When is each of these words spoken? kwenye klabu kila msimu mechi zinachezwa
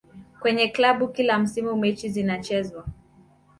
kwenye 0.39 0.67
klabu 0.67 1.07
kila 1.07 1.39
msimu 1.39 1.75
mechi 1.77 2.09
zinachezwa 2.09 2.85